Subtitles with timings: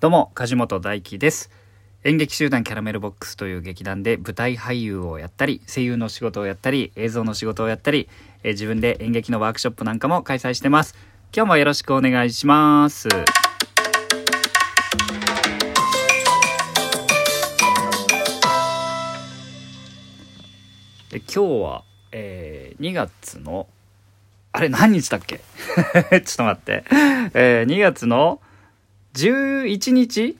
[0.00, 1.50] どうも、梶本大輝です。
[2.04, 8.08] 演劇集団キャラメルボックスという劇団で舞台俳優をやったり、声優の仕事をやったり、映像の仕事をやったり、
[8.44, 10.94] えー自分で演劇のワークショップなんかも開催してます。
[11.34, 13.08] 今日もよろしくお願いします。
[21.10, 23.66] で今日は、えー2月の
[24.52, 25.38] あれ何日だっけ？
[25.40, 26.84] ちょっと待って、
[27.34, 28.40] えー2月の
[29.18, 30.38] 11日？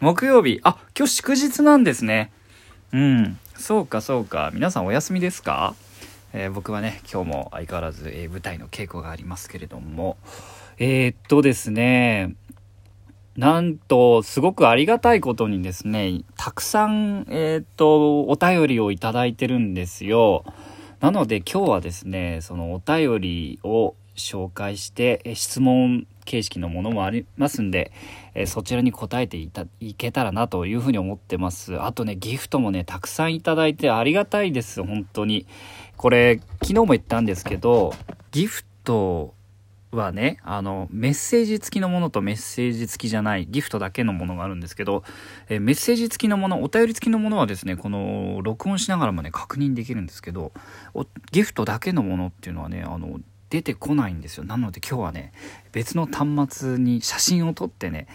[0.00, 0.58] 木曜日。
[0.64, 2.32] あ今日祝日なんですね。
[2.92, 3.38] うん。
[3.56, 4.50] そうかそうか。
[4.52, 5.76] 皆さんお休みですか、
[6.32, 10.16] えー僕はね今日も相変わらず、えー舞台の稽古がありますけれども。
[10.78, 12.34] えーっとですね
[13.36, 20.44] なんと、すごくありがたいことにですね、たくさん、えっと、お便りをいただいてるんですよ。
[20.98, 27.92] なので今日はですね、そのお便りを紹介して、質問形式のものもありますんで、
[28.34, 31.80] えーそちらに答えていたいけたらなというふうに思ってます。
[31.80, 35.46] あとね、ギフトもね、たくさんいただいてありがたいです、本当に。
[35.96, 37.94] これ、昨日も言ったんですけど、
[38.30, 39.34] ギフト
[39.96, 45.04] はね、あの、メッセージ付きのものとメッセージ付きじゃない、ギフトだけのものがあるんですけど、
[45.48, 50.52] えーメッセージ付きのもの、お便り付きのものはですね、この、録音しながらもね、確認できるんですけど、
[51.30, 53.20] ギフトだけのものっていうのはね、あの、
[53.52, 54.44] 出てこないんですよ。
[54.44, 55.34] なので今日はね、
[55.72, 58.06] 別の端末に写真を撮ってね、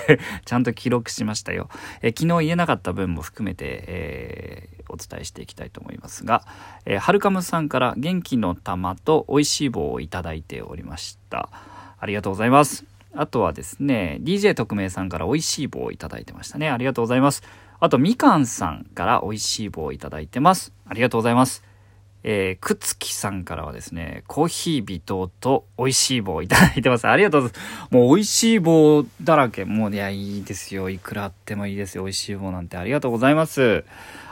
[0.46, 1.68] ちゃんと記録しましたよ。
[2.00, 6.44] え昨日言えなかった分も含めて、えーお伝えしていきたいと思いますが、
[6.84, 11.50] えー、はるかむさんから元気の玉と美味しい棒をいただいておりました。
[11.98, 12.84] ありがとうございます。
[13.12, 16.70] あとはですね、DJ 特命さんから美味しい棒をいただいてましたね。
[16.70, 17.42] ありがとうございます。
[17.80, 20.72] あと、みかんさんから美味しい棒をいただいてます。
[20.86, 21.64] ありがとうございます。
[22.28, 27.06] えー、くつきさんからはですね、コーヒー微糖と美味しい棒をいただいてます。
[27.06, 27.94] ありがとうございます。
[27.94, 29.64] もう美味しい棒だらけ。
[29.64, 30.90] もういや、いいですよ。
[30.90, 32.02] いくらあってもいいですよ。
[32.02, 33.84] 美味しい棒なんてありがとうございます。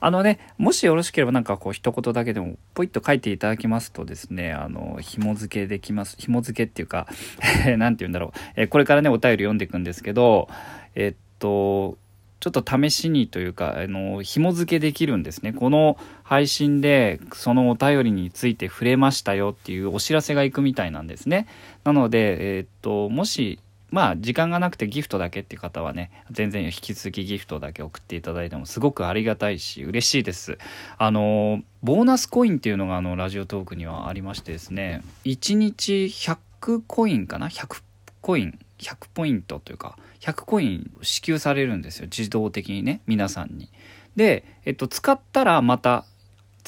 [0.00, 6.16] あのね、もしよろしければなんかこう一言だけでもポイッと書いていただきますとですね、あの、紐付けできます。
[6.18, 7.08] 紐付けっていうか、
[7.78, 8.38] なんて言うんだろう。
[8.56, 10.50] えーこれからね、お便り読んでいくんですけど、
[10.94, 11.96] えっと、
[12.40, 15.52] ちょっと試しにというか、あの、紐付けできるんですね。
[15.52, 21.48] この配信で、そのお便りについて触れましたよっていうお知らせがいくみたいなんですね。
[21.84, 23.58] なので、えっと、もし、
[23.90, 30.58] まあ、時間がなくてギフトだけっていう方はね、全然引き続きギフトだけ送っていただいてもすごくありがたいし、嬉しいです。
[30.98, 37.82] あの、ボーナスコインっていうのがあの、ラジオトークにはありましてですね、1日100コインかな ?100
[38.20, 42.06] コイン？100ポイントというか、100コイン支給されるんですよ。
[42.06, 43.70] 自動的にね、皆さんに。
[44.16, 46.04] で、えっと、使ったらまた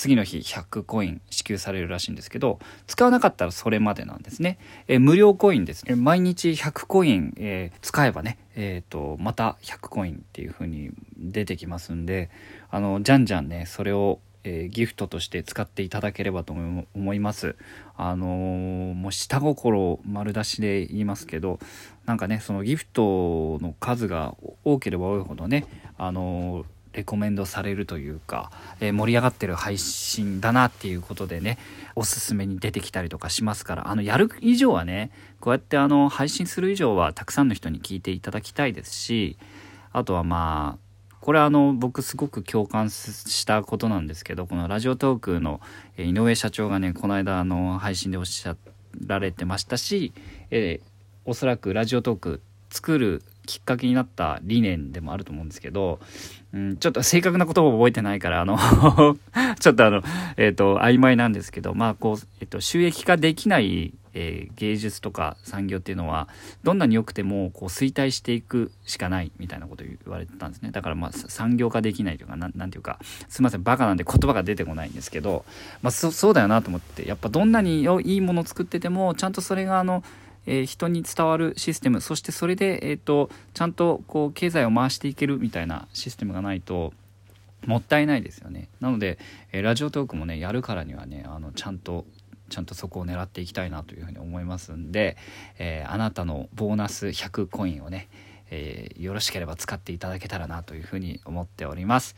[0.00, 12.30] 次の日100コイン支給されるらしいんですけど使わなかったらそれまでなんですね、え無料コインですね毎日100コイン、えー使えばねえーとまた100コインっていう風に出てきますんで
[12.70, 17.56] あのじゃんじゃんねそれをえーギフトとして使っていただければと思います。
[17.96, 21.58] あのーもう下心丸出しで言いますけど
[22.06, 24.34] なんかねそのギフトの数が
[24.64, 25.66] 多ければ多いほどね
[25.98, 31.58] あのーレコメンドされるというか、え盛り上がってる配信だなっていうことでね
[31.94, 39.36] おすすめに出てきたりとかしますからあのやる以上はねこうやってあの配信する以上はたくさんの人に聞いていただきたいですし
[39.92, 40.89] あとはまあ
[41.20, 45.60] これはあの僕すごく共感したことなんですけどこのラジオトークの
[45.98, 48.56] 井上社長がねこの間あの配信でおっしゃ
[49.06, 50.12] られてましたし、
[50.50, 50.90] えー
[51.26, 55.98] おそらくラジオトーク作るきっかけになった理念でもあると思うんですけど、
[56.54, 58.56] うん、ちょっと正確なことを覚えてないからあの
[59.58, 60.02] ちょっとあの
[60.36, 66.28] えっ、と曖昧なんですけどまあこう、えっと収益化できない、えー芸術とか産業っていうのは
[66.62, 70.70] どんなに良くてもこう衰退していくしかないみたいなことを言われてたんですね。
[70.70, 75.44] だからまあ産業化できないというかななんていうかすいませんバカなんで言葉が出てこないんですけど、
[75.82, 80.04] まあ、そそうだよなと思ってやっぱどんなにいいものを作っててもちゃんとそれがあの
[80.46, 86.92] えー人に伝わるシステムそしてそれで、えー、とちゃんとこう経済を回していけるみたいなシステムがないと
[87.66, 89.18] もったいないですよねなので、
[89.52, 92.04] えーラジオトークもねやるからにはねあのちゃんと
[92.48, 95.16] ちゃんとそこを狙っていきたいなというふうに思いますんで、
[95.58, 98.08] えーあなたのボーナス100コインをね、
[98.50, 102.16] えよろしければ使っていただけたらなというふうに思っております。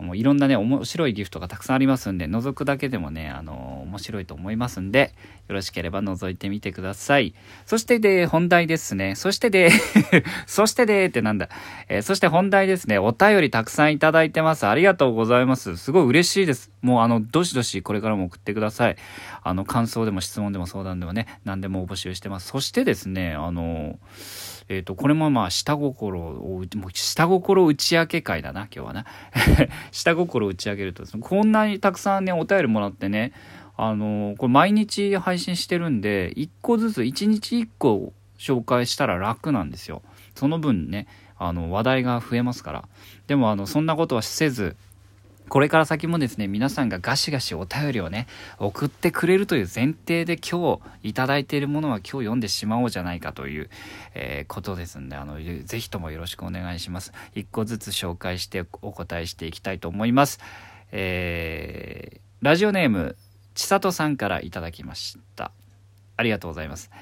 [0.00, 5.14] もういろんなね面白いギフトがたくさんありますんで覗くだけでもねあの面白いと思いますんで
[5.48, 7.34] よろしければ覗いてみてください。
[7.66, 9.14] そしてで本題ですね。
[9.16, 9.70] そしてで
[10.46, 11.48] そしてでってなんだ、
[11.88, 12.98] えーそして本題ですね。
[12.98, 14.66] お便りたくさんいただいてます。
[14.66, 15.76] ありがとうございます。
[15.76, 16.70] すごい嬉しいです。
[16.82, 18.96] もうあのどしどしこれからも送ってください。
[19.42, 22.48] あの感想でも質問でも相談でもね何でも募集してます。
[22.48, 23.98] そしてですねあの
[24.70, 26.62] えっ、と、これもまあ、下心を、
[26.94, 29.04] 下心打ち明け会だな、今日はな。
[29.90, 33.32] 下心打ち上げると、こんなにたくさんね、お便りもらってね、
[33.76, 40.02] あのこれ毎日配信してるんで、1個ずつ、1日1個紹介したら楽なんですよ。
[40.36, 42.88] その分ね、あの、話題が増えますから。
[43.26, 44.76] でも、あの、そんなことはせず、
[45.50, 48.28] これから先もですね、皆さんがガシガシお便りをね、
[48.60, 53.68] 送ってくれるという前提で今日いただいているものは今日読んでしまおうじゃないかという、
[54.14, 57.12] えー、ことですんで、あの、ぜひともよろしくお願いします。
[57.34, 60.38] 一個ずつ紹介してお答えしていきたいと思います。
[60.92, 63.16] えー、ラジオネーム、
[63.54, 65.50] ちさとさんからいただきました。
[66.16, 66.92] ありがとうございます。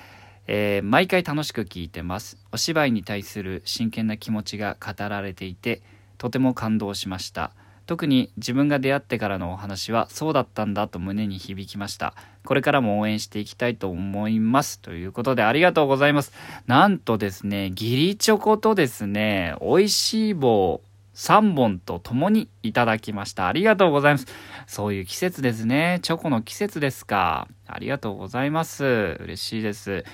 [0.47, 2.39] えー、毎回楽しく聞いてます。
[2.51, 5.83] お芝居に対する真剣な気持ちが語られていて、
[6.17, 7.53] とても感動しました。
[7.89, 12.13] 特に自分が出会ってからのお話はそうだったんだと胸に響きました。
[12.45, 14.79] これからも応援していきたいと思います。
[14.79, 16.35] ということでありがとうございます。
[16.67, 20.83] なんとですね、義理チョコとですね、美味しい棒
[21.15, 23.49] 3本と共にいただきました。
[23.49, 24.27] ありがとうございます。
[24.67, 26.01] そういう季節ですね。
[26.03, 27.49] チョコの季節ですか。
[27.67, 28.85] ありがとうございます。
[29.19, 30.05] 嬉しいです。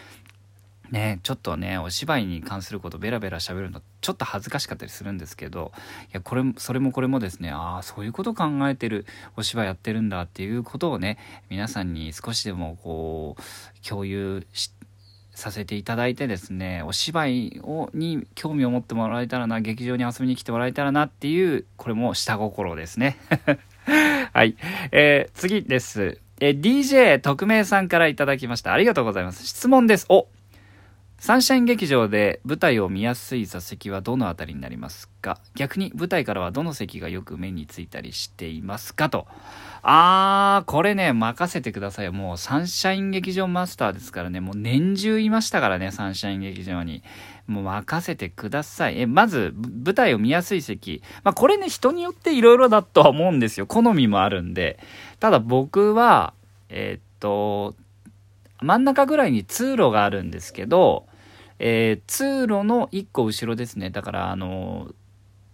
[0.90, 5.72] ね、ちょっとねお芝居に関することベラベラ喋るのちょっと恥ずかしかったりするんですけど
[6.08, 14.72] いやこれもそれもこれもですねああそういうこと考えてるお芝居やってるんだっていうことをね皆さんに少しでもこう共有し
[15.34, 23.16] させていただいてですねお芝居をに興味を持ってもらえたらな劇場に遊びに来てもらえたらなっていうこれも下心ですね。
[24.32, 24.56] はい、
[24.92, 26.20] えー、次です。
[26.40, 28.72] え DJ 特命さんからいただきました。
[28.72, 29.46] ありがとうございます。
[29.46, 30.06] 質問です。
[30.08, 30.26] お
[31.24, 35.38] サンシャイン劇場で舞台を見やすい座席はどの辺りになりますか？
[35.54, 39.08] 逆に舞台からはどの席がよく目についたりしていますか？
[39.08, 39.26] と。
[39.80, 42.10] あー、これね、任せてください。
[42.10, 47.02] もうサンシャイン劇場マスターですからね、もう年中いましたからね、サンシャイン劇場に。
[47.46, 49.00] もう任せてください。
[49.00, 51.02] え、まず、舞台を見やすい席。
[51.22, 53.66] まあ、これね、人によって色々だとは思うんですよ。
[53.66, 54.78] 好みもあるんで。
[55.20, 56.34] ただ僕は、
[56.68, 57.74] えー、っと、
[58.60, 61.06] 真ん中ぐらいに通路があるんですけど、
[61.58, 63.90] えー、通路の1個後ろですね。
[63.90, 64.88] だから、あの、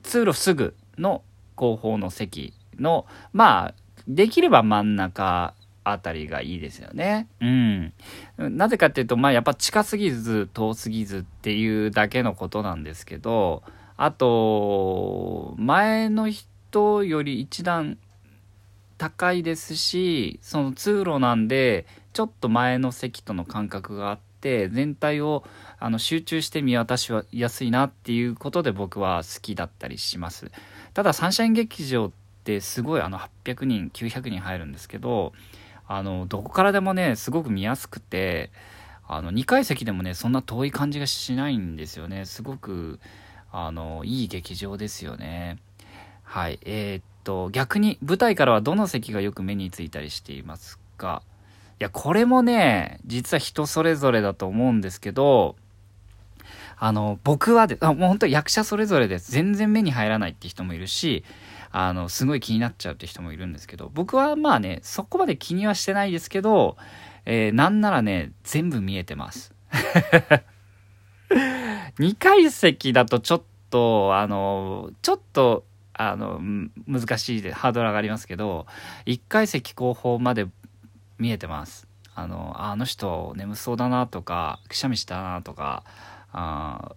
[0.02, 1.22] 通路すぐの
[1.56, 3.74] 後方の席の、まあ、
[4.08, 5.54] できれば真ん中
[5.84, 7.28] あたりがいいですよね。
[7.40, 7.92] うん。
[8.38, 13.62] なぜかっていうと、まあやっぱ近すぎず遠すぎずっていうだけのことなんですけど、
[13.96, 17.98] あと、前の人より一段
[18.98, 25.44] 高いですし、その通路なんで、ちょっと前の席との間隔があって、全体を
[25.78, 30.50] あの集中して見渡しやすいなっていうことで僕は好きだったりします。
[30.94, 32.10] ただサンシャイン劇場っ
[32.44, 35.32] てすごいあの800人900人入るんですけど
[35.86, 38.50] あのどこからでもねすごく見やすくて
[39.06, 42.24] あの2階席でもねそんな遠い感じがしないんですよね。
[42.26, 43.00] すごく
[43.52, 45.58] あのいい劇場ですよね。
[46.22, 51.22] はいえー、っと逆に舞台からはどの席がよく目についたりしていますか？
[51.80, 55.56] いやこれもね実は人それぞれだと思うんですけど
[56.82, 59.30] あの、僕はで、あもう本当役者それぞれです。
[59.30, 61.24] 全然目に入らないって人もいるし、
[61.70, 66.78] あの、すごい気になっちゃうって人もいるんですけど、僕はまあね、そこまで気にはしてないですけど、
[67.26, 69.52] えー、なんならね、全部見えてます。
[72.00, 76.40] 2階席だとちょっと、あの、ちょっと、あの、
[76.86, 78.66] 難しいで、ハードル上がりますけど、
[79.04, 80.46] 1階席後方まで
[81.20, 81.86] 見えてます。
[82.16, 85.84] あの、あの人眠そうだなとか、くしゃみしたなとか、
[86.32, 86.96] あ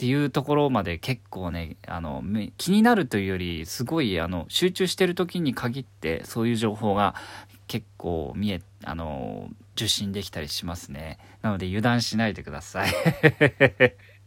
[0.00, 2.24] っていうところまで結構ねあの
[2.56, 7.14] 気になるというよりすごいあの集中してる時に限ってそういう情報が
[7.66, 12.90] 結構見えあの受信できたりしますねなので油断しないでください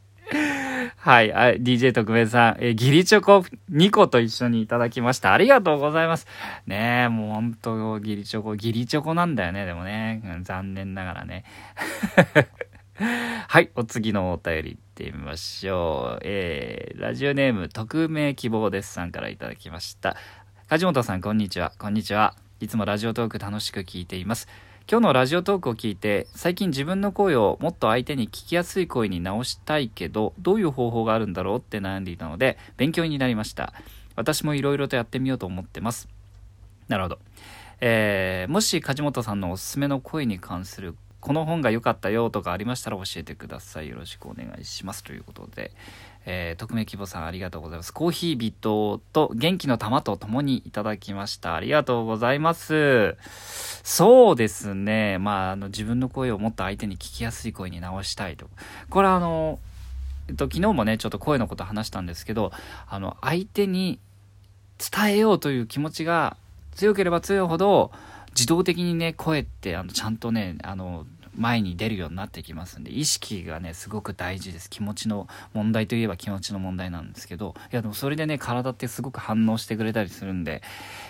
[1.05, 5.33] はい、DJ 特命さん、えギリチョコ2個と一緒にいただきました。
[5.33, 6.27] ありがとうございます。
[6.65, 10.23] ねえ、もう本当ギリチョコ、ギリチョコなんだよね、でもね。
[10.43, 11.43] 残念ながらね。
[13.49, 16.23] はい、お次のお便り行ってみましょう。
[16.23, 20.15] えー、ラジオネーム、匿名希望ですさんからいただきました。
[20.69, 21.73] 梶本さん、こんにちは。
[21.77, 22.33] こんにちは。
[22.61, 24.47] いつもラジオトーク楽しく聞いています。
[24.85, 33.71] 今日のラジオトークを聞いて、最近自分の声をもっと相手に聞きやすい声に直したいけど、どういう方法があるんだろうって悩んでいたので、勉強になりました。
[34.17, 36.09] 私もいろいろとやってみようと思ってます。
[36.89, 37.19] なるほど。
[37.79, 43.87] えー、もし梶本さんのおすすめの声に関するこの本が良かったよとかありましたら教えてください。
[43.87, 45.05] よろしくお願いします。
[45.05, 45.71] ということで、
[46.25, 47.93] えー、匿名希望さんありがとうございます。
[47.93, 51.55] コーヒー微糖と元気の玉と共にいただきました。
[51.55, 53.15] ありがとうございます。
[53.83, 55.17] そうですね。
[55.17, 58.49] まあ、あの、自分の声をもっと相手に聞きやすい声に直したいと。
[58.89, 59.59] これあの、
[60.27, 62.51] えっと、昨日もね、ちょっと声のこと話したんですけど、
[62.89, 63.97] あの、相手に
[64.77, 66.35] 伝えようという気持ちが
[66.75, 67.93] 強ければ強いほど、
[68.35, 74.69] 自動的にね、声って、あの、ちゃんとね、あの、前に出るようになってきますんで意識がねすごく大事です。
[74.69, 80.61] 気持ちの問題といえば気持ちの問題なんですけどいやでもそれでね体ってすごく反応してくれたりするんで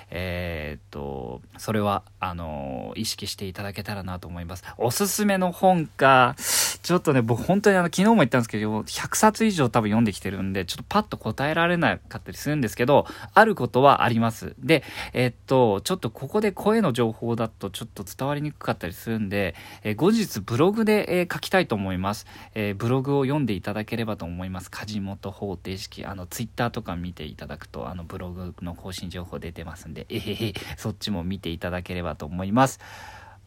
[0.10, 4.64] えー、っとそれはあの意識していただけたらなと思います。
[4.78, 6.36] おすすめの本か
[6.84, 14.54] ちょっとね僕本当にあの昨日も言ったんですけど100冊以上多分読んできてるんでちょっとパッと答えられなかったりするんですけどあることはあります。
[14.60, 24.70] でえ、っとちょっとここで声の情報だとちょっと伝わりにくかったりするんで、えー、日ブログで、えー、書きたいと思います、え、ブログを読んでいただければと思います。
[24.70, 32.82] 梶本方程式あのツイッターとか見ていただくとあのブログの更新情報出てますんでえへへそっちも見ていただければと思います。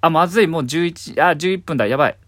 [0.01, 1.87] あまずいもう11あ11分だ。
[1.87, 2.19] やばい。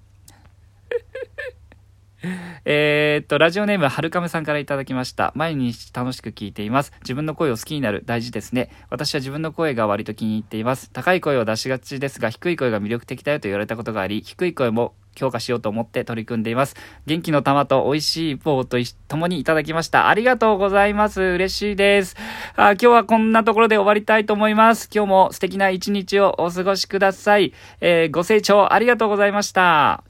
[2.65, 5.33] えっと、ラジオネーム、はるかめさんからいただきました。
[5.37, 6.93] 毎日楽しく聞いています。
[7.03, 8.03] 自分の声を好きになる。
[8.07, 8.71] 大事ですね。
[8.91, 10.91] 私は自分の声が割と気に入っています。
[10.91, 16.77] 高い声を出しがちですが、低い声が魅力的だよと言われたことがあり、低い声も強化しようと思って取り組んでいます。
[17.07, 20.09] 元気の玉と美味しい棒と共にいただきました。
[20.09, 21.21] ありがとうございます。
[21.21, 22.17] 嬉しいです。
[22.57, 24.89] あ今日はこんなところで終わりたいと思います。
[24.93, 27.53] 今日も素敵な一日をお過ごしください。
[27.81, 30.05] えー、ご清聴ありがとうございました。